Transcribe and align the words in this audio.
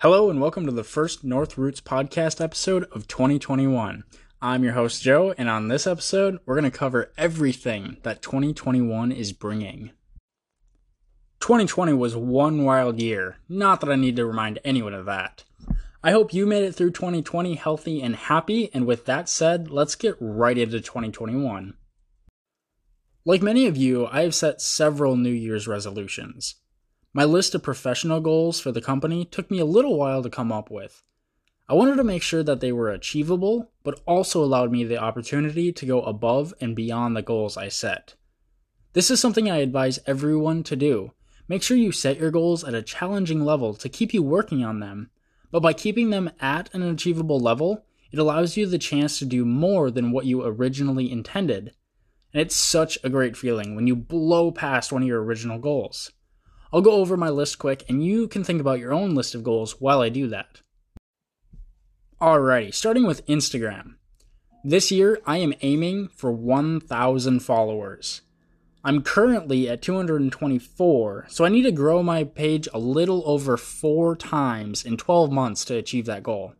Hello 0.00 0.28
and 0.28 0.42
welcome 0.42 0.66
to 0.66 0.72
the 0.72 0.84
first 0.84 1.24
North 1.24 1.56
Roots 1.56 1.80
podcast 1.80 2.38
episode 2.38 2.84
of 2.92 3.08
2021. 3.08 4.04
I'm 4.42 4.62
your 4.62 4.74
host 4.74 5.02
Joe, 5.02 5.34
and 5.38 5.48
on 5.48 5.68
this 5.68 5.86
episode, 5.86 6.38
we're 6.44 6.54
going 6.60 6.70
to 6.70 6.78
cover 6.78 7.14
everything 7.16 7.96
that 8.02 8.20
2021 8.20 9.10
is 9.10 9.32
bringing. 9.32 9.92
2020 11.40 11.94
was 11.94 12.14
one 12.14 12.62
wild 12.62 13.00
year, 13.00 13.38
not 13.48 13.80
that 13.80 13.90
I 13.90 13.96
need 13.96 14.16
to 14.16 14.26
remind 14.26 14.58
anyone 14.66 14.92
of 14.92 15.06
that. 15.06 15.44
I 16.04 16.10
hope 16.10 16.34
you 16.34 16.44
made 16.44 16.64
it 16.64 16.74
through 16.74 16.90
2020 16.90 17.54
healthy 17.54 18.02
and 18.02 18.16
happy, 18.16 18.68
and 18.74 18.86
with 18.86 19.06
that 19.06 19.30
said, 19.30 19.70
let's 19.70 19.94
get 19.94 20.14
right 20.20 20.58
into 20.58 20.78
2021. 20.82 21.72
Like 23.24 23.40
many 23.40 23.66
of 23.66 23.78
you, 23.78 24.06
I 24.08 24.24
have 24.24 24.34
set 24.34 24.60
several 24.60 25.16
New 25.16 25.30
Year's 25.30 25.66
resolutions. 25.66 26.56
My 27.12 27.24
list 27.24 27.54
of 27.54 27.62
professional 27.62 28.20
goals 28.20 28.60
for 28.60 28.72
the 28.72 28.80
company 28.80 29.24
took 29.24 29.50
me 29.50 29.58
a 29.58 29.64
little 29.64 29.96
while 29.98 30.22
to 30.22 30.30
come 30.30 30.52
up 30.52 30.70
with. 30.70 31.02
I 31.68 31.74
wanted 31.74 31.96
to 31.96 32.04
make 32.04 32.22
sure 32.22 32.42
that 32.42 32.60
they 32.60 32.72
were 32.72 32.90
achievable, 32.90 33.72
but 33.82 34.00
also 34.06 34.42
allowed 34.42 34.70
me 34.70 34.84
the 34.84 34.98
opportunity 34.98 35.72
to 35.72 35.86
go 35.86 36.02
above 36.02 36.54
and 36.60 36.76
beyond 36.76 37.16
the 37.16 37.22
goals 37.22 37.56
I 37.56 37.68
set. 37.68 38.14
This 38.92 39.10
is 39.10 39.20
something 39.20 39.50
I 39.50 39.58
advise 39.58 39.98
everyone 40.06 40.62
to 40.64 40.76
do. 40.76 41.12
Make 41.48 41.62
sure 41.62 41.76
you 41.76 41.92
set 41.92 42.18
your 42.18 42.30
goals 42.30 42.64
at 42.64 42.74
a 42.74 42.82
challenging 42.82 43.44
level 43.44 43.74
to 43.74 43.88
keep 43.88 44.14
you 44.14 44.22
working 44.22 44.64
on 44.64 44.80
them, 44.80 45.10
but 45.50 45.62
by 45.62 45.72
keeping 45.72 46.10
them 46.10 46.30
at 46.40 46.72
an 46.74 46.82
achievable 46.82 47.40
level, 47.40 47.84
it 48.12 48.18
allows 48.18 48.56
you 48.56 48.66
the 48.66 48.78
chance 48.78 49.18
to 49.18 49.24
do 49.24 49.44
more 49.44 49.90
than 49.90 50.12
what 50.12 50.26
you 50.26 50.44
originally 50.44 51.10
intended. 51.10 51.72
And 52.32 52.40
it's 52.40 52.56
such 52.56 52.98
a 53.02 53.08
great 53.08 53.36
feeling 53.36 53.74
when 53.74 53.86
you 53.86 53.96
blow 53.96 54.50
past 54.50 54.92
one 54.92 55.02
of 55.02 55.08
your 55.08 55.22
original 55.22 55.58
goals. 55.58 56.12
I'll 56.72 56.80
go 56.80 56.92
over 56.92 57.16
my 57.16 57.28
list 57.28 57.58
quick 57.58 57.84
and 57.88 58.04
you 58.04 58.28
can 58.28 58.44
think 58.44 58.60
about 58.60 58.78
your 58.78 58.92
own 58.92 59.14
list 59.14 59.34
of 59.34 59.44
goals 59.44 59.80
while 59.80 60.00
I 60.00 60.08
do 60.08 60.28
that. 60.28 60.60
Alrighty, 62.20 62.74
starting 62.74 63.06
with 63.06 63.26
Instagram. 63.26 63.96
This 64.64 64.90
year, 64.90 65.20
I 65.26 65.36
am 65.36 65.54
aiming 65.60 66.08
for 66.08 66.32
1,000 66.32 67.40
followers. 67.40 68.22
I'm 68.82 69.02
currently 69.02 69.68
at 69.68 69.82
224, 69.82 71.26
so 71.28 71.44
I 71.44 71.48
need 71.48 71.62
to 71.62 71.72
grow 71.72 72.02
my 72.02 72.24
page 72.24 72.68
a 72.72 72.78
little 72.78 73.22
over 73.26 73.56
four 73.56 74.16
times 74.16 74.84
in 74.84 74.96
12 74.96 75.30
months 75.30 75.64
to 75.66 75.76
achieve 75.76 76.06
that 76.06 76.22
goal. 76.22 76.54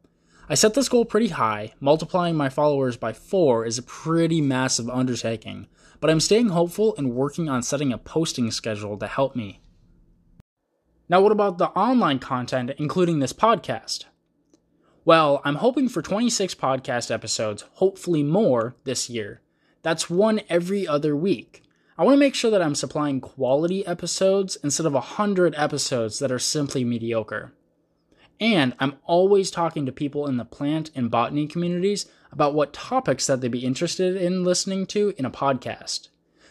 I 0.49 0.55
set 0.55 0.75
this 0.75 0.89
goal 0.89 1.05
pretty 1.05 1.29
high, 1.29 1.73
multiplying 1.81 2.37
my 2.37 2.49
followers 2.49 2.97
by 2.97 3.13
four 3.13 3.65
is 3.65 3.79
a 3.79 3.83
pretty 3.83 4.41
massive 4.41 4.89
undertaking, 4.89 5.67
but 6.01 6.11
I'm 6.11 6.21
staying 6.21 6.51
hopeful 6.51 6.95
and 6.97 7.15
working 7.15 7.49
on 7.49 7.63
setting 7.63 7.93
a 7.93 7.99
posting 7.99 8.51
schedule 8.51 8.97
to 8.99 9.07
help 9.07 9.35
me. 9.35 9.61
Now, 11.09 11.21
what 11.21 11.31
about 11.31 11.59
the 11.59 11.69
online 11.69 12.19
content, 12.19 12.73
including 12.79 13.21
this 13.21 13.33
podcast? 13.33 14.07
Well, 15.05 15.41
I'm 15.45 15.57
hoping 15.57 15.89
for 15.89 16.03
26 16.03 16.57
podcast 16.57 17.13
episodes, 17.13 17.65
hopefully 17.75 18.25
more, 18.25 18.75
this 18.83 19.09
year. 19.09 19.41
That's 19.83 20.11
one 20.11 20.41
every 20.49 20.89
other 20.89 21.15
week. 21.15 21.63
I 21.97 22.03
want 22.03 22.15
to 22.17 22.19
make 22.19 22.35
sure 22.35 22.51
that 22.51 22.61
I'm 22.61 22.75
supplying 22.75 23.21
quality 23.21 23.87
episodes 23.87 24.59
instead 24.65 24.85
of 24.85 24.95
100 24.95 25.55
episodes 25.57 26.19
that 26.19 26.33
are 26.33 26.41
simply 26.41 26.83
mediocre. 26.83 27.53
And 28.41 28.75
I'm 28.81 28.97
always 29.05 29.53
talking 29.53 29.87
to 29.87 29.93
people 29.93 30.27
in 30.27 30.39
the 30.39 30.45
plant 30.45 30.91
and 30.97 31.09
botany 31.09 31.47
communities 31.47 32.07
about 32.33 32.53
what 32.53 32.73
topics 32.73 33.29
that 33.29 33.41
they'd 33.41 33.51
be 33.51 33.65
interested 33.65 34.17
in 34.17 34.43
listening 34.43 34.87
to 34.87 35.15
in 35.17 35.25
a 35.25 35.31
podcast. 35.31 36.09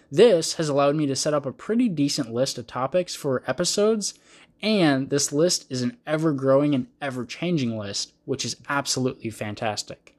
This 0.10 0.54
has 0.54 0.70
allowed 0.70 0.96
me 0.96 1.06
to 1.08 1.16
set 1.16 1.34
up 1.34 1.46
a 1.46 1.52
pretty 1.52 1.90
decent 1.90 2.34
list 2.34 2.58
of 2.58 2.68
topics 2.68 3.16
for 3.16 3.44
episodes 3.48 4.14
and 4.62 5.10
this 5.10 5.32
list 5.32 5.66
is 5.70 5.82
an 5.82 5.98
ever 6.08 6.32
growing 6.32 6.74
and 6.74 6.88
ever 7.02 7.26
changing 7.26 7.78
list, 7.78 8.14
which 8.26 8.46
is 8.46 8.56
absolutely 8.70 9.30
fantastic. 9.30 10.16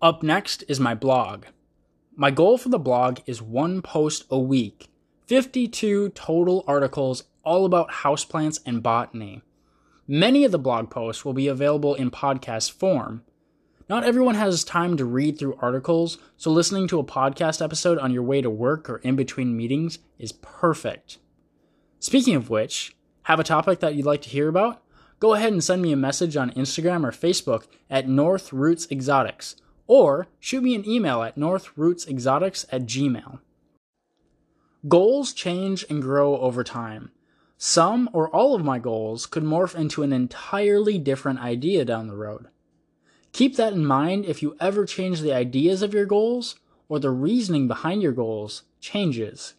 Up 0.00 0.22
next 0.22 0.64
is 0.68 0.80
my 0.80 0.94
blog. 0.94 1.46
My 2.14 2.30
goal 2.30 2.58
for 2.58 2.68
the 2.68 2.78
blog 2.78 3.20
is 3.26 3.42
one 3.42 3.82
post 3.82 4.24
a 4.30 4.38
week, 4.38 4.88
52 5.26 6.10
total 6.10 6.64
articles 6.66 7.24
all 7.42 7.64
about 7.64 7.90
houseplants 7.90 8.60
and 8.64 8.82
botany. 8.82 9.42
Many 10.08 10.44
of 10.44 10.52
the 10.52 10.58
blog 10.58 10.88
posts 10.90 11.24
will 11.24 11.32
be 11.32 11.48
available 11.48 11.94
in 11.94 12.10
podcast 12.10 12.72
form. 12.72 13.22
Not 13.88 14.04
everyone 14.04 14.34
has 14.34 14.64
time 14.64 14.96
to 14.96 15.04
read 15.04 15.38
through 15.38 15.58
articles, 15.60 16.18
so 16.36 16.50
listening 16.50 16.88
to 16.88 16.98
a 16.98 17.04
podcast 17.04 17.62
episode 17.62 17.98
on 17.98 18.12
your 18.12 18.22
way 18.22 18.40
to 18.40 18.50
work 18.50 18.90
or 18.90 18.96
in 18.98 19.14
between 19.14 19.56
meetings 19.56 19.98
is 20.18 20.32
perfect. 20.32 21.18
Speaking 22.00 22.34
of 22.34 22.50
which, 22.50 22.95
have 23.26 23.40
a 23.40 23.44
topic 23.44 23.80
that 23.80 23.96
you'd 23.96 24.06
like 24.06 24.22
to 24.22 24.28
hear 24.28 24.48
about? 24.48 24.80
Go 25.18 25.34
ahead 25.34 25.52
and 25.52 25.62
send 25.62 25.82
me 25.82 25.90
a 25.90 25.96
message 25.96 26.36
on 26.36 26.52
Instagram 26.52 27.04
or 27.04 27.10
Facebook 27.10 27.64
at 27.90 28.08
North 28.08 28.52
Roots 28.52 28.86
Exotics, 28.88 29.56
or 29.88 30.28
shoot 30.38 30.62
me 30.62 30.76
an 30.76 30.88
email 30.88 31.24
at 31.24 31.34
northrootsexotics 31.34 32.66
at 32.70 32.82
gmail. 32.82 33.40
Goals 34.86 35.32
change 35.32 35.84
and 35.90 36.00
grow 36.00 36.38
over 36.38 36.62
time. 36.62 37.10
Some 37.58 38.08
or 38.12 38.28
all 38.28 38.54
of 38.54 38.64
my 38.64 38.78
goals 38.78 39.26
could 39.26 39.42
morph 39.42 39.74
into 39.74 40.04
an 40.04 40.12
entirely 40.12 40.96
different 40.96 41.40
idea 41.40 41.84
down 41.84 42.06
the 42.06 42.14
road. 42.14 42.46
Keep 43.32 43.56
that 43.56 43.72
in 43.72 43.84
mind 43.84 44.24
if 44.24 44.40
you 44.40 44.56
ever 44.60 44.86
change 44.86 45.20
the 45.20 45.32
ideas 45.32 45.82
of 45.82 45.92
your 45.92 46.06
goals 46.06 46.60
or 46.88 47.00
the 47.00 47.10
reasoning 47.10 47.66
behind 47.66 48.02
your 48.02 48.12
goals 48.12 48.62
changes. 48.78 49.54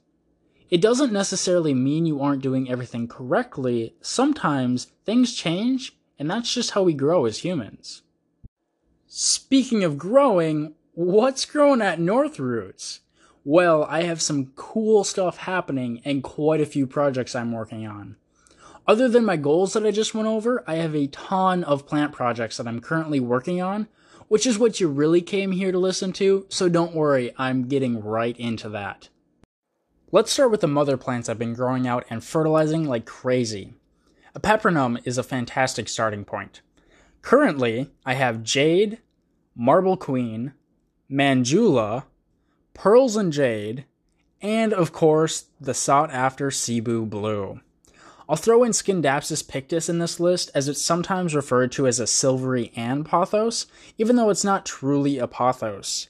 It 0.70 0.82
doesn't 0.82 1.14
necessarily 1.14 1.74
mean 1.74 2.06
you 2.06 2.22
aren't 2.22 2.42
doing 2.42 2.70
everything 2.70 3.08
correctly. 3.08 3.96
Sometimes 4.02 4.86
things 5.06 5.34
change, 5.34 5.98
and 6.20 6.30
that's 6.30 6.54
just 6.54 6.72
how 6.72 6.84
we 6.84 6.94
grow 6.94 7.26
as 7.26 7.40
humans. 7.40 8.02
Speaking 9.06 9.86
of 9.86 9.98
growing, 9.98 10.76
what's 10.94 11.46
growing 11.46 11.82
at 11.82 12.02
North 12.02 12.38
Roots? 12.38 13.00
Well, 13.46 13.86
I 13.86 14.04
have 14.04 14.22
some 14.22 14.52
cool 14.58 15.06
stuff 15.06 15.38
happening 15.38 16.02
and 16.04 16.22
quite 16.22 16.60
a 16.60 16.66
few 16.66 16.86
projects 16.86 17.34
I'm 17.34 17.54
working 17.54 17.88
on. 17.88 18.18
Other 18.86 19.08
than 19.08 19.24
my 19.24 19.38
goals 19.38 19.72
that 19.74 19.86
I 19.86 19.92
just 19.92 20.14
went 20.14 20.28
over, 20.28 20.66
I 20.68 20.76
have 20.76 20.96
a 20.96 21.08
ton 21.08 21.64
of 21.64 21.88
plant 21.88 22.12
projects 22.12 22.58
that 22.58 22.68
I'm 22.68 22.82
currently 22.82 23.22
working 23.22 23.62
on, 23.62 23.88
which 24.28 24.46
is 24.46 24.60
what 24.60 24.82
you 24.82 24.90
really 24.90 25.22
came 25.22 25.54
here 25.54 25.72
to 25.72 25.80
listen 25.80 26.12
to, 26.14 26.46
so 26.50 26.68
don't 26.68 26.96
worry, 26.96 27.34
I'm 27.38 27.70
getting 27.70 28.04
right 28.04 28.38
into 28.38 28.68
that. 28.70 29.08
Let's 30.10 30.32
start 30.32 30.52
with 30.52 30.62
the 30.62 30.70
mother 30.70 30.96
plants 30.96 31.28
I've 31.28 31.38
been 31.38 31.54
growing 31.54 31.86
out 31.86 32.06
and 32.10 32.24
fertilizing 32.24 32.86
like 32.86 33.06
crazy. 33.06 33.74
A 34.34 34.40
Epipremnum 34.40 35.02
is 35.04 35.18
a 35.18 35.24
fantastic 35.24 35.90
starting 35.90 36.24
point. 36.24 36.62
Currently, 37.22 37.92
I 38.06 38.14
have 38.14 38.42
Jade, 38.42 39.00
Marble 39.54 39.98
Queen, 39.98 40.54
Manjula, 41.12 42.06
Pearls 42.74 43.18
and 43.18 43.34
Jade, 43.34 43.84
and 44.42 44.72
of 44.72 44.94
course, 44.94 45.48
the 45.60 45.74
sought 45.74 46.12
after 46.12 46.52
Cebu 46.52 47.06
Blue. 47.06 47.60
I'll 48.30 48.38
throw 48.38 48.64
in 48.64 48.72
Scindapsus 48.72 49.46
pictus 49.46 49.90
in 49.90 50.00
this 50.00 50.22
list 50.22 50.52
as 50.56 50.70
it's 50.70 50.82
sometimes 50.82 51.36
referred 51.36 51.74
to 51.74 51.86
as 51.86 52.00
a 52.00 52.08
silvery 52.08 52.72
and 52.78 53.06
pothos, 53.06 53.66
even 53.98 54.16
though 54.16 54.30
it's 54.30 54.46
not 54.46 54.66
truly 54.66 55.18
a 55.18 55.28
pothos. 55.28 56.08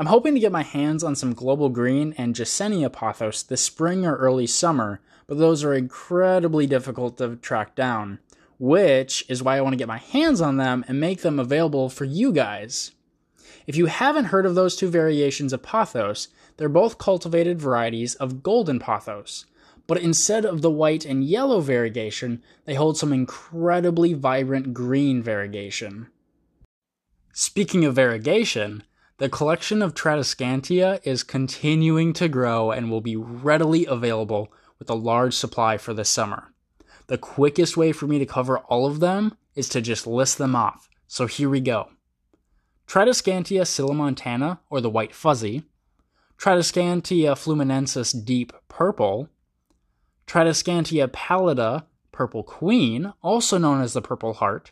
I'm 0.00 0.06
hoping 0.06 0.34
to 0.34 0.40
get 0.40 0.52
my 0.52 0.62
hands 0.62 1.02
on 1.02 1.16
some 1.16 1.34
Global 1.34 1.70
Green 1.70 2.14
and 2.16 2.32
Jessenia 2.32 2.88
pothos 2.88 3.42
this 3.42 3.64
spring 3.64 4.06
or 4.06 4.14
early 4.14 4.46
summer, 4.46 5.00
but 5.26 5.38
those 5.38 5.64
are 5.64 5.74
incredibly 5.74 6.68
difficult 6.68 7.18
to 7.18 7.34
track 7.34 7.74
down, 7.74 8.20
which 8.60 9.24
is 9.28 9.42
why 9.42 9.56
I 9.56 9.60
want 9.60 9.72
to 9.72 9.78
get 9.78 9.88
my 9.88 9.98
hands 9.98 10.40
on 10.40 10.56
them 10.56 10.84
and 10.86 11.00
make 11.00 11.22
them 11.22 11.40
available 11.40 11.88
for 11.88 12.04
you 12.04 12.32
guys. 12.32 12.92
If 13.66 13.74
you 13.74 13.86
haven't 13.86 14.26
heard 14.26 14.46
of 14.46 14.54
those 14.54 14.76
two 14.76 14.88
variations 14.88 15.52
of 15.52 15.62
pothos, 15.62 16.28
they're 16.58 16.68
both 16.68 16.98
cultivated 16.98 17.60
varieties 17.60 18.14
of 18.14 18.44
golden 18.44 18.78
pothos, 18.78 19.46
but 19.88 20.00
instead 20.00 20.44
of 20.44 20.62
the 20.62 20.70
white 20.70 21.04
and 21.04 21.24
yellow 21.24 21.58
variegation, 21.60 22.40
they 22.66 22.74
hold 22.74 22.96
some 22.96 23.12
incredibly 23.12 24.14
vibrant 24.14 24.72
green 24.72 25.24
variegation. 25.24 26.06
Speaking 27.32 27.84
of 27.84 27.96
variegation, 27.96 28.84
the 29.18 29.28
collection 29.28 29.82
of 29.82 29.94
Tradescantia 29.94 31.00
is 31.02 31.24
continuing 31.24 32.12
to 32.14 32.28
grow 32.28 32.70
and 32.70 32.88
will 32.88 33.00
be 33.00 33.16
readily 33.16 33.84
available 33.84 34.52
with 34.78 34.88
a 34.88 34.94
large 34.94 35.34
supply 35.34 35.76
for 35.76 35.92
this 35.92 36.08
summer. 36.08 36.52
The 37.08 37.18
quickest 37.18 37.76
way 37.76 37.90
for 37.90 38.06
me 38.06 38.20
to 38.20 38.26
cover 38.26 38.58
all 38.58 38.86
of 38.86 39.00
them 39.00 39.36
is 39.56 39.68
to 39.70 39.80
just 39.80 40.06
list 40.06 40.38
them 40.38 40.54
off, 40.54 40.88
so 41.08 41.26
here 41.26 41.50
we 41.50 41.60
go. 41.60 41.88
Tradescantia 42.86 43.66
sillamontana, 43.66 44.60
or 44.70 44.80
the 44.80 44.90
white 44.90 45.14
fuzzy, 45.14 45.64
Tradescantia 46.38 47.32
fluminensis 47.32 48.24
deep 48.24 48.52
purple, 48.68 49.28
Tradescantia 50.28 51.08
pallida 51.08 51.86
purple 52.12 52.44
queen, 52.44 53.12
also 53.20 53.58
known 53.58 53.80
as 53.80 53.94
the 53.94 54.02
purple 54.02 54.34
heart, 54.34 54.70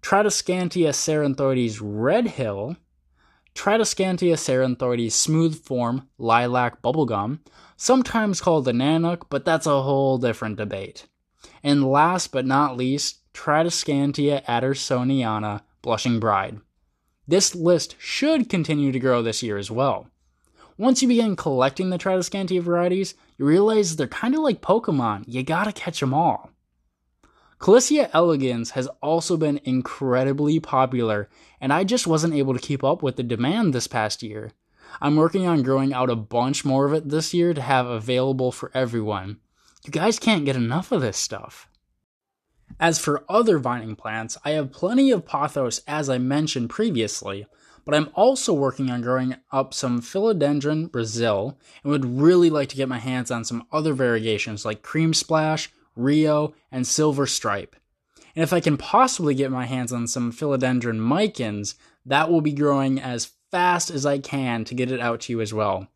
Tradescantia 0.00 0.94
cerinthoides 0.94 1.80
red 1.82 2.28
hill, 2.28 2.76
Tradescantia 3.54 4.34
cerinthoides 4.34 5.12
smooth 5.12 5.62
form 5.62 6.08
lilac 6.18 6.82
bubblegum, 6.82 7.40
sometimes 7.76 8.40
called 8.40 8.64
the 8.64 8.72
nanook, 8.72 9.24
but 9.28 9.44
that's 9.44 9.66
a 9.66 9.82
whole 9.82 10.18
different 10.18 10.56
debate. 10.56 11.06
And 11.62 11.90
last 11.90 12.32
but 12.32 12.46
not 12.46 12.76
least, 12.76 13.20
Tradescantia 13.34 14.44
andersoniana 14.44 15.62
Blushing 15.82 16.20
Bride. 16.20 16.60
This 17.26 17.54
list 17.54 17.96
should 17.98 18.48
continue 18.48 18.92
to 18.92 18.98
grow 18.98 19.22
this 19.22 19.42
year 19.42 19.58
as 19.58 19.70
well. 19.70 20.08
Once 20.78 21.02
you 21.02 21.08
begin 21.08 21.36
collecting 21.36 21.90
the 21.90 21.98
Tradescantia 21.98 22.62
varieties, 22.62 23.14
you 23.36 23.44
realize 23.44 23.96
they're 23.96 24.06
kind 24.06 24.34
of 24.34 24.40
like 24.40 24.62
Pokemon, 24.62 25.24
you 25.26 25.42
gotta 25.42 25.72
catch 25.72 26.00
them 26.00 26.14
all. 26.14 26.51
Callisia 27.62 28.10
elegans 28.12 28.72
has 28.72 28.88
also 29.00 29.36
been 29.36 29.60
incredibly 29.62 30.58
popular, 30.58 31.28
and 31.60 31.72
I 31.72 31.84
just 31.84 32.08
wasn't 32.08 32.34
able 32.34 32.54
to 32.54 32.60
keep 32.60 32.82
up 32.82 33.04
with 33.04 33.14
the 33.14 33.22
demand 33.22 33.72
this 33.72 33.86
past 33.86 34.20
year. 34.20 34.50
I'm 35.00 35.14
working 35.14 35.46
on 35.46 35.62
growing 35.62 35.94
out 35.94 36.10
a 36.10 36.16
bunch 36.16 36.64
more 36.64 36.86
of 36.86 36.92
it 36.92 37.08
this 37.08 37.32
year 37.32 37.54
to 37.54 37.62
have 37.62 37.86
available 37.86 38.50
for 38.50 38.72
everyone. 38.74 39.38
You 39.84 39.92
guys 39.92 40.18
can't 40.18 40.44
get 40.44 40.56
enough 40.56 40.90
of 40.90 41.02
this 41.02 41.16
stuff. 41.16 41.68
As 42.80 42.98
for 42.98 43.24
other 43.28 43.58
vining 43.58 43.94
plants, 43.94 44.36
I 44.44 44.50
have 44.50 44.72
plenty 44.72 45.12
of 45.12 45.24
pothos 45.24 45.82
as 45.86 46.10
I 46.10 46.18
mentioned 46.18 46.68
previously, 46.68 47.46
but 47.84 47.94
I'm 47.94 48.10
also 48.14 48.52
working 48.52 48.90
on 48.90 49.02
growing 49.02 49.36
up 49.52 49.72
some 49.72 50.00
Philodendron 50.00 50.90
Brazil 50.90 51.60
and 51.84 51.92
would 51.92 52.04
really 52.04 52.50
like 52.50 52.70
to 52.70 52.76
get 52.76 52.88
my 52.88 52.98
hands 52.98 53.30
on 53.30 53.44
some 53.44 53.68
other 53.70 53.94
variegations 53.94 54.64
like 54.64 54.82
Cream 54.82 55.14
Splash, 55.14 55.70
Rio, 55.96 56.54
and 56.70 56.86
Silver 56.86 57.26
Stripe. 57.26 57.76
And 58.34 58.42
if 58.42 58.52
I 58.52 58.60
can 58.60 58.76
possibly 58.76 59.34
get 59.34 59.50
my 59.50 59.66
hands 59.66 59.92
on 59.92 60.06
some 60.06 60.32
Philodendron 60.32 60.98
Micans, 60.98 61.74
that 62.06 62.30
will 62.30 62.40
be 62.40 62.52
growing 62.52 62.98
as 63.00 63.32
fast 63.50 63.90
as 63.90 64.06
I 64.06 64.18
can 64.18 64.64
to 64.64 64.74
get 64.74 64.90
it 64.90 65.00
out 65.00 65.20
to 65.22 65.32
you 65.32 65.40
as 65.40 65.52
well. 65.52 65.88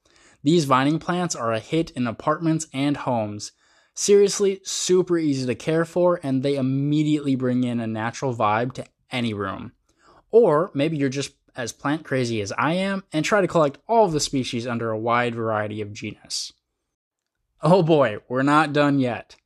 These 0.43 0.67
vining 0.67 0.99
plants 0.99 1.35
are 1.35 1.53
a 1.53 1.59
hit 1.59 1.91
in 1.93 2.07
apartments 2.07 2.67
and 2.73 2.99
homes. 2.99 3.53
Seriously, 3.95 4.61
super 4.63 5.17
easy 5.19 5.47
to 5.47 5.55
care 5.55 5.85
for, 5.85 6.21
and 6.23 6.43
they 6.43 6.57
immediately 6.57 7.35
bring 7.35 7.65
in 7.65 7.81
a 7.81 7.87
natural 7.87 8.35
vibe 8.35 8.73
to 8.75 8.85
any 9.11 9.33
room. 9.33 9.73
Or 10.31 10.71
maybe 10.75 10.99
you're 10.99 11.09
just 11.09 11.33
as 11.57 11.73
plant 11.73 12.05
crazy 12.05 12.43
as 12.43 12.53
I 12.53 12.75
am 12.75 13.05
and 13.13 13.25
try 13.25 13.41
to 13.41 13.49
collect 13.49 13.79
all 13.89 14.05
of 14.05 14.13
the 14.13 14.21
species 14.21 14.67
under 14.67 14.91
a 14.91 14.99
wide 14.99 15.35
variety 15.35 15.81
of 15.81 15.93
genus. 15.93 16.53
Oh 17.63 17.83
boy, 17.83 18.19
we're 18.29 18.43
not 18.43 18.75
done 18.75 18.99
yet. 18.99 19.37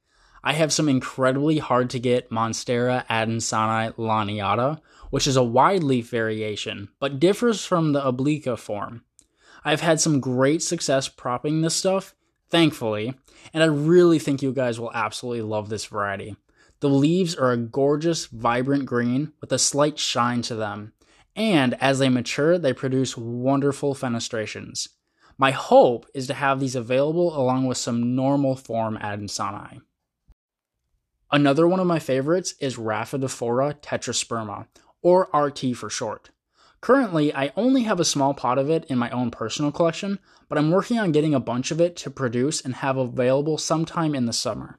I 0.43 0.55
have 0.55 0.73
some 0.73 0.89
incredibly 0.89 1.59
hard 1.59 1.91
to 1.91 1.99
get 1.99 2.31
Monstera 2.31 3.07
adansonii 3.09 3.95
laniata, 3.97 4.81
which 5.11 5.27
is 5.27 5.37
a 5.37 5.43
wide 5.43 5.83
leaf 5.83 6.09
variation, 6.09 6.89
but 6.99 7.21
differs 7.21 7.65
from 7.65 7.93
the 7.93 8.01
obliqua 8.01 8.59
form. 8.59 9.05
I've 9.65 9.83
had 9.83 10.01
some 10.01 10.21
great 10.21 10.63
success 10.63 11.09
propping 11.09 11.61
this 11.61 11.77
stuff, 11.77 12.15
thankfully, 12.49 13.15
and 13.53 13.63
I 13.63 13.67
really 13.67 14.19
think 14.19 14.41
you 14.41 14.53
guys 14.53 14.81
will 14.81 14.93
absolutely 14.95 15.43
love 15.43 15.69
this 15.69 15.85
variety. 15.85 16.37
The 16.81 16.89
leaves 16.89 17.35
are 17.35 17.53
a 17.53 17.59
gorgeous, 17.59 18.25
vibrant 18.27 18.87
green 18.87 19.33
with 19.43 19.53
a 19.53 19.59
slight 19.59 19.99
shine 19.99 20.41
to 20.43 20.55
them, 20.55 20.95
and 21.37 21.75
as 21.75 21.99
they 21.99 22.09
mature, 22.09 22.59
they 22.59 22.73
produce 22.73 23.17
wonderful 23.17 23.95
fenestrations. 23.95 24.89
My 25.37 25.51
hope 25.51 26.07
is 26.15 26.27
to 26.27 26.35
have 26.35 26.61
these 26.61 26.75
available 26.75 27.39
along 27.39 27.67
with 27.67 27.79
some 27.79 28.15
normal 28.15 28.57
form 28.57 28.99
adansonii. 28.99 29.83
Another 31.33 31.69
one 31.69 31.79
of 31.79 31.87
my 31.87 32.01
favorites 32.01 32.55
is 32.59 32.77
Rhaphidophora 32.77 33.81
tetrasperma, 33.81 34.67
or 35.01 35.29
RT 35.33 35.77
for 35.77 35.89
short. 35.89 36.31
Currently, 36.81 37.33
I 37.35 37.53
only 37.57 37.83
have 37.83 38.01
a 38.01 38.05
small 38.05 38.35
pot 38.35 38.59
of 38.59 38.69
it 38.69 38.85
in 38.87 38.99
my 38.99 39.11
own 39.11 39.31
personal 39.31 39.71
collection, 39.71 40.19
but 40.49 40.59
I'm 40.59 40.71
working 40.71 40.99
on 40.99 41.13
getting 41.13 41.35
a 41.35 41.41
bunch 41.41 41.71
of 41.71 41.81
it 41.81 41.95
to 41.99 42.11
produce 42.11 42.61
and 42.61 42.77
have 42.77 42.97
available 42.97 43.59
sometime 43.59 44.15
in 44.15 44.27
the 44.27 44.33
summer. 44.33 44.79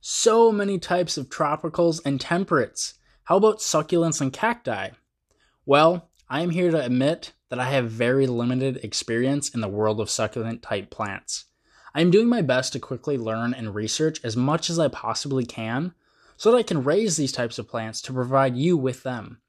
So 0.00 0.52
many 0.52 0.78
types 0.78 1.16
of 1.16 1.30
tropicals 1.30 2.00
and 2.04 2.20
temperates. 2.20 2.94
How 3.24 3.36
about 3.36 3.60
succulents 3.60 4.20
and 4.20 4.32
cacti? 4.32 4.90
Well, 5.64 6.10
I 6.28 6.40
am 6.40 6.50
here 6.50 6.70
to 6.72 6.84
admit 6.84 7.32
that 7.48 7.60
I 7.60 7.70
have 7.70 7.90
very 7.90 8.26
limited 8.26 8.78
experience 8.82 9.48
in 9.50 9.60
the 9.60 9.68
world 9.68 10.00
of 10.00 10.10
succulent 10.10 10.62
type 10.62 10.90
plants. 10.90 11.44
I 11.94 12.00
am 12.00 12.10
doing 12.10 12.28
my 12.28 12.42
best 12.42 12.72
to 12.72 12.78
quickly 12.80 13.18
learn 13.18 13.52
and 13.52 13.74
research 13.74 14.20
as 14.24 14.36
much 14.36 14.70
as 14.70 14.78
I 14.78 14.88
possibly 14.88 15.44
can 15.44 15.94
so 16.36 16.50
that 16.50 16.58
I 16.58 16.62
can 16.62 16.84
raise 16.84 17.16
these 17.16 17.32
types 17.32 17.58
of 17.58 17.68
plants 17.68 18.00
to 18.02 18.12
provide 18.12 18.56
you 18.56 18.76
with 18.76 19.02
them. 19.02 19.40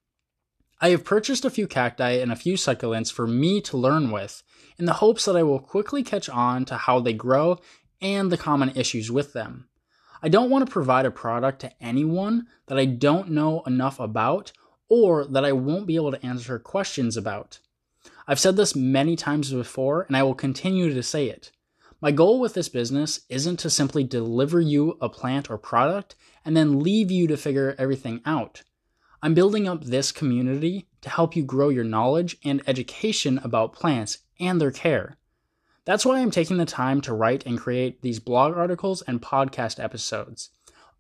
I 0.82 0.90
have 0.90 1.06
purchased 1.06 1.46
a 1.46 1.50
few 1.50 1.66
cacti 1.66 2.12
and 2.12 2.32
a 2.32 2.36
few 2.36 2.56
succulents 2.56 3.12
for 3.12 3.26
me 3.26 3.62
to 3.62 3.78
learn 3.78 4.12
with 4.12 4.44
in 4.78 4.86
the 4.86 4.94
hopes 4.94 5.24
that 5.26 5.38
I 5.38 5.44
will 5.44 5.60
quickly 5.60 6.04
catch 6.04 6.28
on 6.28 6.66
to 6.66 6.76
how 6.76 7.00
they 7.00 7.14
grow 7.14 7.60
and 8.02 8.30
the 8.30 8.38
common 8.38 8.74
issues 8.76 9.10
with 9.10 9.32
them. 9.32 9.70
I 10.22 10.28
don't 10.28 10.50
want 10.50 10.66
to 10.66 10.72
provide 10.72 11.06
a 11.06 11.12
product 11.12 11.62
to 11.62 11.72
anyone 11.82 12.48
that 12.68 12.78
I 12.78 12.86
don't 12.86 13.32
know 13.32 13.62
enough 13.62 14.00
about 14.00 14.52
or 14.90 15.26
that 15.26 15.46
I 15.46 15.54
won't 15.54 15.88
be 15.88 15.96
able 15.96 16.12
to 16.12 16.26
answer 16.26 16.60
questions 16.60 17.16
about. 17.16 17.60
I've 18.28 18.40
said 18.40 18.58
this 18.58 18.76
many 18.76 19.16
times 19.16 19.54
before 19.54 20.04
and 20.04 20.18
I 20.18 20.24
will 20.24 20.36
continue 20.36 20.94
to 20.94 21.04
say 21.04 21.28
it. 21.28 21.52
My 22.04 22.12
goal 22.12 22.42
with 22.42 22.54
this 22.54 22.68
business 22.68 23.22
isn't 23.30 23.62
to 23.62 23.70
simply 23.70 24.04
deliver 24.04 24.60
you 24.60 24.98
a 25.00 25.08
plant 25.08 25.50
or 25.50 25.58
product 25.58 26.16
and 26.44 26.54
then 26.54 26.82
leave 26.82 27.10
you 27.10 27.28
to 27.28 27.38
figure 27.38 27.76
everything 27.78 28.20
out. 28.26 28.62
I'm 29.22 29.34
building 29.34 29.70
up 29.70 29.86
this 29.86 30.12
community 30.12 30.90
to 31.00 31.10
help 31.10 31.34
you 31.34 31.46
grow 31.46 31.70
your 31.70 31.86
knowledge 31.86 32.36
and 32.44 32.62
education 32.68 33.40
about 33.42 33.72
plants 33.72 34.18
and 34.38 34.60
their 34.60 34.70
care. 34.70 35.16
That's 35.86 36.06
why 36.06 36.20
I'm 36.20 36.30
taking 36.30 36.58
the 36.58 36.66
time 36.66 37.00
to 37.04 37.14
write 37.14 37.46
and 37.46 37.58
create 37.58 38.02
these 38.02 38.20
blog 38.20 38.54
articles 38.54 39.02
and 39.04 39.22
podcast 39.22 39.82
episodes. 39.82 40.50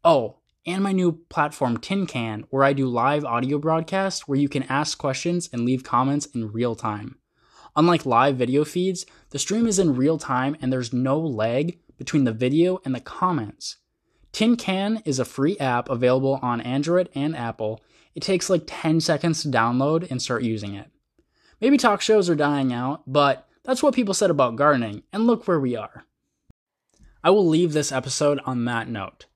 Oh, 0.05 0.37
and 0.65 0.81
my 0.81 0.93
new 0.93 1.19
platform 1.27 1.79
Tin 1.79 2.07
Can, 2.07 2.45
where 2.49 2.63
I 2.63 2.71
do 2.71 2.87
live 2.87 3.25
audio 3.25 3.57
broadcasts 3.57 4.25
where 4.25 4.39
you 4.39 4.47
can 4.47 4.63
ask 4.63 4.97
questions 4.97 5.49
and 5.51 5.65
leave 5.65 5.83
comments 5.83 6.27
in 6.27 6.53
real 6.53 6.75
time. 6.75 7.17
Unlike 7.75 8.05
live 8.05 8.37
video 8.37 8.63
feeds, 8.63 9.05
the 9.31 9.39
stream 9.39 9.65
is 9.67 9.79
in 9.79 9.95
real 9.95 10.17
time 10.17 10.55
and 10.61 10.71
there's 10.71 10.93
no 10.93 11.19
lag 11.19 11.79
between 11.97 12.23
the 12.23 12.31
video 12.31 12.79
and 12.85 12.93
the 12.93 12.99
comments. 12.99 13.77
Tin 14.31 14.55
Can 14.55 15.01
is 15.05 15.19
a 15.19 15.25
free 15.25 15.57
app 15.59 15.89
available 15.89 16.39
on 16.41 16.61
Android 16.61 17.09
and 17.15 17.35
Apple. 17.35 17.81
It 18.15 18.21
takes 18.23 18.49
like 18.49 18.63
10 18.65 18.99
seconds 18.99 19.41
to 19.41 19.47
download 19.47 20.09
and 20.09 20.21
start 20.21 20.43
using 20.43 20.75
it. 20.75 20.89
Maybe 21.61 21.77
talk 21.77 22.01
shows 22.01 22.29
are 22.29 22.35
dying 22.35 22.73
out, 22.73 23.03
but 23.07 23.47
that's 23.63 23.81
what 23.81 23.95
people 23.95 24.13
said 24.13 24.29
about 24.29 24.55
gardening, 24.55 25.03
and 25.13 25.25
look 25.25 25.47
where 25.47 25.59
we 25.59 25.75
are. 25.75 26.05
I 27.23 27.29
will 27.29 27.47
leave 27.47 27.71
this 27.71 27.91
episode 27.91 28.39
on 28.45 28.65
that 28.65 28.89
note. 28.89 29.27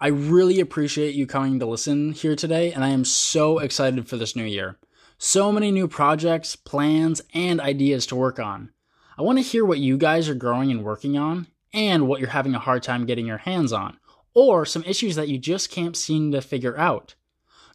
I 0.00 0.08
really 0.08 0.60
appreciate 0.60 1.14
you 1.14 1.26
coming 1.26 1.58
to 1.58 1.66
listen 1.66 2.12
here 2.12 2.36
today, 2.36 2.72
and 2.72 2.84
I 2.84 2.90
am 2.90 3.04
so 3.04 3.58
excited 3.58 4.08
for 4.08 4.16
this 4.16 4.36
new 4.36 4.44
year. 4.44 4.78
So 5.24 5.52
many 5.52 5.70
new 5.70 5.86
projects, 5.86 6.56
plans, 6.56 7.22
and 7.32 7.60
ideas 7.60 8.06
to 8.06 8.16
work 8.16 8.40
on. 8.40 8.72
I 9.16 9.22
want 9.22 9.38
to 9.38 9.44
hear 9.44 9.64
what 9.64 9.78
you 9.78 9.96
guys 9.96 10.28
are 10.28 10.34
growing 10.34 10.72
and 10.72 10.82
working 10.82 11.16
on, 11.16 11.46
and 11.72 12.08
what 12.08 12.18
you're 12.18 12.30
having 12.30 12.56
a 12.56 12.58
hard 12.58 12.82
time 12.82 13.06
getting 13.06 13.24
your 13.24 13.38
hands 13.38 13.72
on, 13.72 13.98
or 14.34 14.66
some 14.66 14.82
issues 14.82 15.14
that 15.14 15.28
you 15.28 15.38
just 15.38 15.70
can't 15.70 15.96
seem 15.96 16.32
to 16.32 16.40
figure 16.40 16.76
out. 16.76 17.14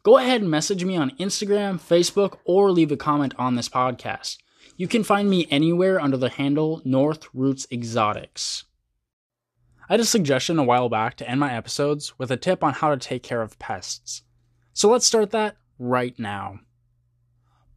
Go 0.04 0.18
ahead 0.18 0.42
and 0.42 0.52
message 0.52 0.84
me 0.84 0.98
on 0.98 1.12
Instagram, 1.12 1.80
Facebook, 1.80 2.38
or 2.44 2.70
leave 2.70 2.92
a 2.92 2.98
comment 2.98 3.34
on 3.38 3.56
this 3.56 3.70
podcast. 3.70 4.40
You 4.76 4.90
can 4.90 5.06
find 5.06 5.30
me 5.30 5.48
anywhere 5.50 6.02
under 6.02 6.18
the 6.18 6.28
handle 6.28 6.82
North 6.84 7.30
Roots 7.34 7.66
Exotics. 7.72 8.66
I 9.90 9.94
had 9.94 10.02
a 10.02 10.06
suggestion 10.06 10.60
a 10.60 10.66
while 10.66 10.90
back 10.90 11.16
to 11.16 11.30
end 11.30 11.40
my 11.40 11.56
episodes 11.56 12.20
with 12.20 12.30
a 12.30 12.36
tip 12.36 12.62
on 12.62 12.74
how 12.74 12.90
to 12.90 12.98
take 12.98 13.24
care 13.24 13.42
of 13.42 13.58
pests. 13.58 14.24
So 14.74 14.90
let's 14.90 15.06
start 15.06 15.32
that 15.32 15.56
right 15.80 16.20
now. 16.20 16.60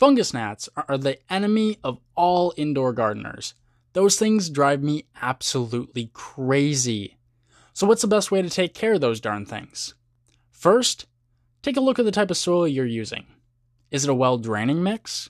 Fungus 0.01 0.33
gnats 0.33 0.67
are 0.89 0.97
the 0.97 1.19
enemy 1.31 1.79
of 1.85 1.99
all 2.15 2.55
indoor 2.57 2.95
gardeners. 2.95 3.53
Those 3.93 4.19
things 4.19 4.49
drive 4.49 4.83
me 4.83 5.05
absolutely 5.21 6.11
crazy. 6.15 7.19
So, 7.75 7.87
what's 7.87 8.01
the 8.01 8.09
best 8.09 8.31
way 8.31 8.41
to 8.41 8.49
take 8.49 8.73
care 8.73 8.95
of 8.95 9.03
those 9.03 9.21
darn 9.21 9.45
things? 9.45 9.93
First, 10.51 11.05
take 11.61 11.77
a 11.77 11.83
look 11.83 11.99
at 11.99 12.07
the 12.07 12.13
type 12.13 12.31
of 12.31 12.39
soil 12.39 12.67
you're 12.67 12.87
using. 12.87 13.27
Is 13.91 14.05
it 14.05 14.11
a 14.11 14.15
well 14.15 14.39
draining 14.39 14.83
mix? 14.83 15.29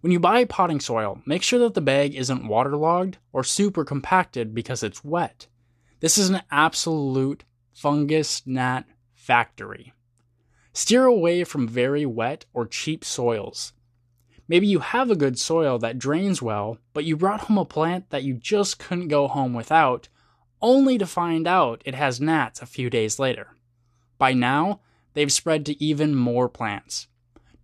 When 0.00 0.10
you 0.10 0.18
buy 0.18 0.44
potting 0.44 0.80
soil, 0.80 1.22
make 1.24 1.44
sure 1.44 1.60
that 1.60 1.74
the 1.74 1.80
bag 1.80 2.16
isn't 2.16 2.48
waterlogged 2.48 3.18
or 3.32 3.44
super 3.44 3.84
compacted 3.84 4.56
because 4.56 4.82
it's 4.82 5.04
wet. 5.04 5.46
This 6.00 6.18
is 6.18 6.30
an 6.30 6.42
absolute 6.50 7.44
fungus 7.72 8.42
gnat 8.44 8.86
factory. 9.14 9.92
Steer 10.72 11.04
away 11.04 11.44
from 11.44 11.68
very 11.68 12.04
wet 12.04 12.46
or 12.52 12.66
cheap 12.66 13.04
soils. 13.04 13.72
Maybe 14.50 14.66
you 14.66 14.80
have 14.80 15.12
a 15.12 15.16
good 15.16 15.38
soil 15.38 15.78
that 15.78 16.00
drains 16.00 16.42
well, 16.42 16.78
but 16.92 17.04
you 17.04 17.16
brought 17.16 17.42
home 17.42 17.56
a 17.56 17.64
plant 17.64 18.10
that 18.10 18.24
you 18.24 18.34
just 18.34 18.80
couldn't 18.80 19.06
go 19.06 19.28
home 19.28 19.54
without, 19.54 20.08
only 20.60 20.98
to 20.98 21.06
find 21.06 21.46
out 21.46 21.82
it 21.84 21.94
has 21.94 22.20
gnats 22.20 22.60
a 22.60 22.66
few 22.66 22.90
days 22.90 23.20
later. 23.20 23.54
By 24.18 24.32
now, 24.32 24.80
they've 25.14 25.30
spread 25.30 25.64
to 25.66 25.80
even 25.80 26.16
more 26.16 26.48
plants. 26.48 27.06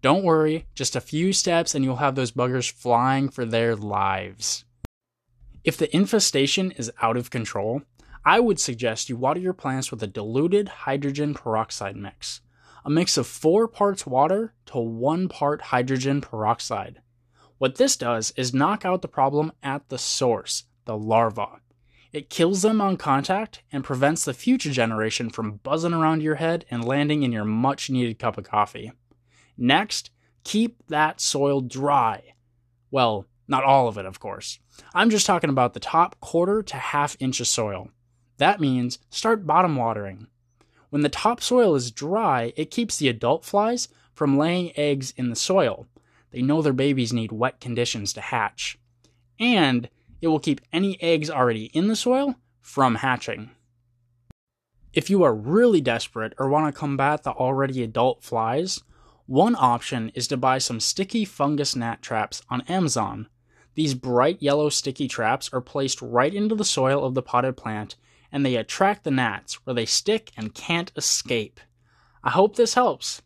Don't 0.00 0.22
worry, 0.22 0.66
just 0.76 0.94
a 0.94 1.00
few 1.00 1.32
steps 1.32 1.74
and 1.74 1.84
you'll 1.84 1.96
have 1.96 2.14
those 2.14 2.30
buggers 2.30 2.70
flying 2.70 3.30
for 3.30 3.44
their 3.44 3.74
lives. 3.74 4.64
If 5.64 5.76
the 5.76 5.92
infestation 5.92 6.70
is 6.70 6.92
out 7.02 7.16
of 7.16 7.30
control, 7.30 7.82
I 8.24 8.38
would 8.38 8.60
suggest 8.60 9.08
you 9.08 9.16
water 9.16 9.40
your 9.40 9.54
plants 9.54 9.90
with 9.90 10.04
a 10.04 10.06
diluted 10.06 10.68
hydrogen 10.68 11.34
peroxide 11.34 11.96
mix. 11.96 12.42
A 12.86 12.90
mix 12.90 13.16
of 13.18 13.26
4 13.26 13.66
parts 13.66 14.06
water 14.06 14.54
to 14.66 14.78
1 14.78 15.28
part 15.28 15.60
hydrogen 15.60 16.20
peroxide. 16.20 17.00
What 17.58 17.74
this 17.74 17.96
does 17.96 18.32
is 18.36 18.54
knock 18.54 18.84
out 18.84 19.02
the 19.02 19.08
problem 19.08 19.50
at 19.60 19.88
the 19.88 19.98
source, 19.98 20.64
the 20.84 20.96
larva. 20.96 21.60
It 22.12 22.30
kills 22.30 22.62
them 22.62 22.80
on 22.80 22.96
contact 22.96 23.64
and 23.72 23.82
prevents 23.82 24.24
the 24.24 24.32
future 24.32 24.70
generation 24.70 25.30
from 25.30 25.56
buzzing 25.64 25.94
around 25.94 26.22
your 26.22 26.36
head 26.36 26.64
and 26.70 26.84
landing 26.84 27.24
in 27.24 27.32
your 27.32 27.44
much 27.44 27.90
needed 27.90 28.20
cup 28.20 28.38
of 28.38 28.44
coffee. 28.44 28.92
Next, 29.58 30.12
keep 30.44 30.86
that 30.86 31.20
soil 31.20 31.62
dry. 31.62 32.34
Well, 32.92 33.26
not 33.48 33.64
all 33.64 33.88
of 33.88 33.98
it, 33.98 34.06
of 34.06 34.20
course. 34.20 34.60
I'm 34.94 35.10
just 35.10 35.26
talking 35.26 35.50
about 35.50 35.74
the 35.74 35.80
top 35.80 36.20
quarter 36.20 36.62
to 36.62 36.76
half 36.76 37.16
inch 37.18 37.40
of 37.40 37.48
soil. 37.48 37.90
That 38.38 38.60
means 38.60 39.00
start 39.10 39.44
bottom 39.44 39.74
watering. 39.74 40.28
When 40.90 41.02
the 41.02 41.08
topsoil 41.08 41.74
is 41.74 41.90
dry, 41.90 42.52
it 42.56 42.70
keeps 42.70 42.96
the 42.96 43.08
adult 43.08 43.44
flies 43.44 43.88
from 44.12 44.38
laying 44.38 44.72
eggs 44.76 45.12
in 45.16 45.30
the 45.30 45.36
soil. 45.36 45.86
They 46.30 46.42
know 46.42 46.62
their 46.62 46.72
babies 46.72 47.12
need 47.12 47.32
wet 47.32 47.60
conditions 47.60 48.12
to 48.14 48.20
hatch. 48.20 48.78
And 49.38 49.88
it 50.20 50.28
will 50.28 50.40
keep 50.40 50.60
any 50.72 51.00
eggs 51.02 51.30
already 51.30 51.66
in 51.66 51.88
the 51.88 51.96
soil 51.96 52.36
from 52.60 52.96
hatching. 52.96 53.50
If 54.92 55.10
you 55.10 55.22
are 55.24 55.34
really 55.34 55.80
desperate 55.80 56.32
or 56.38 56.48
want 56.48 56.74
to 56.74 56.78
combat 56.78 57.22
the 57.22 57.32
already 57.32 57.82
adult 57.82 58.22
flies, 58.22 58.82
one 59.26 59.56
option 59.58 60.10
is 60.14 60.26
to 60.28 60.36
buy 60.36 60.58
some 60.58 60.80
sticky 60.80 61.24
fungus 61.24 61.76
gnat 61.76 62.00
traps 62.00 62.42
on 62.48 62.62
Amazon. 62.62 63.28
These 63.74 63.94
bright 63.94 64.40
yellow 64.40 64.70
sticky 64.70 65.08
traps 65.08 65.50
are 65.52 65.60
placed 65.60 66.00
right 66.00 66.32
into 66.32 66.54
the 66.54 66.64
soil 66.64 67.04
of 67.04 67.14
the 67.14 67.22
potted 67.22 67.56
plant 67.56 67.96
and 68.32 68.44
they 68.44 68.56
attract 68.56 69.04
the 69.04 69.10
gnats 69.10 69.54
where 69.64 69.74
they 69.74 69.86
stick 69.86 70.32
and 70.36 70.54
can't 70.54 70.92
escape. 70.96 71.60
I 72.22 72.30
hope 72.30 72.56
this 72.56 72.74
helps. 72.74 73.22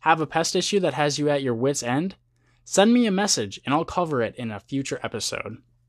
Have 0.00 0.20
a 0.20 0.26
pest 0.26 0.56
issue 0.56 0.80
that 0.80 0.94
has 0.94 1.18
you 1.18 1.28
at 1.28 1.42
your 1.42 1.54
wits' 1.54 1.82
end? 1.82 2.16
Send 2.64 2.92
me 2.92 3.06
a 3.06 3.10
message 3.10 3.60
and 3.64 3.74
I'll 3.74 3.84
cover 3.84 4.22
it 4.22 4.34
in 4.36 4.50
a 4.50 4.60
future 4.60 5.00
episode. 5.02 5.58